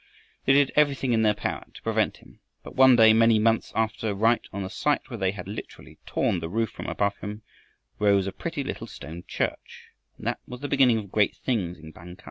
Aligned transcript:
They 0.45 0.53
did 0.53 0.71
everything 0.75 1.13
in 1.13 1.21
their 1.21 1.35
power 1.35 1.63
to 1.71 1.81
prevent 1.83 2.17
him, 2.17 2.39
but 2.63 2.75
one 2.75 2.95
day, 2.95 3.13
many 3.13 3.37
months 3.37 3.71
after, 3.75 4.15
right 4.15 4.41
on 4.51 4.63
the 4.63 4.69
site 4.71 5.11
where 5.11 5.17
they 5.19 5.29
had 5.29 5.47
literally 5.47 5.99
torn 6.07 6.39
the 6.39 6.49
roof 6.49 6.71
from 6.71 6.87
above 6.87 7.17
him, 7.17 7.43
arose 7.99 8.25
a 8.25 8.31
pretty 8.31 8.63
little 8.63 8.87
stone 8.87 9.23
church, 9.27 9.89
and 10.17 10.25
that 10.25 10.39
was 10.47 10.61
the 10.61 10.67
beginning 10.67 10.97
of 10.97 11.11
great 11.11 11.35
things 11.35 11.77
in 11.77 11.91
Bang 11.91 12.15
kah. 12.15 12.19